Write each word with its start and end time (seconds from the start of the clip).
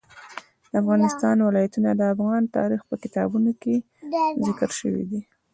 د 0.71 0.73
افغانستان 0.81 1.35
ولايتونه 1.41 1.89
د 1.95 2.01
افغان 2.13 2.43
تاریخ 2.57 2.81
په 2.89 2.95
کتابونو 3.03 3.51
کې 3.61 3.75
ذکر 4.45 4.69
شوی 4.79 5.03
دي. 5.11 5.21